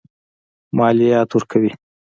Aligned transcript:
مالیات 0.77 1.29
ورکوي. 1.33 1.71